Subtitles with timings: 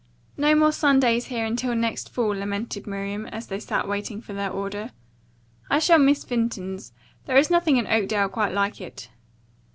[0.35, 4.49] "No more sundaes here until next fall," lamented Miriam, as they sat waiting for their
[4.49, 4.93] order.
[5.69, 6.91] "I shall miss Vinton's.
[7.27, 9.11] There is nothing in Oakdale quite like it."